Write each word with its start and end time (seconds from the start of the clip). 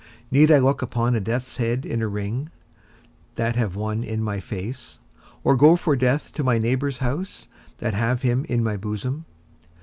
Need 0.31 0.49
I 0.51 0.57
look 0.57 0.81
upon 0.81 1.13
a 1.13 1.19
death's 1.19 1.57
head 1.57 1.85
in 1.85 2.01
a 2.01 2.07
ring, 2.07 2.49
that 3.35 3.55
have 3.55 3.75
one 3.75 4.03
in 4.03 4.23
my 4.23 4.39
face? 4.39 4.97
or 5.43 5.55
go 5.55 5.75
for 5.75 5.95
death 5.95 6.33
to 6.33 6.43
my 6.43 6.57
neighbour's 6.57 6.97
house, 6.97 7.47
that 7.77 7.93
have 7.93 8.23
him 8.23 8.43
in 8.49 8.63
my 8.63 8.77
bosom? 8.77 9.25